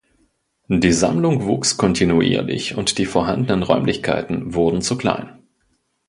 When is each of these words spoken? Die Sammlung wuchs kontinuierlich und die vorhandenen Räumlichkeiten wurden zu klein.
Die 0.67 0.93
Sammlung 0.93 1.43
wuchs 1.45 1.77
kontinuierlich 1.77 2.73
und 2.75 2.97
die 2.97 3.05
vorhandenen 3.05 3.61
Räumlichkeiten 3.61 4.55
wurden 4.55 4.81
zu 4.81 4.97
klein. 4.97 5.43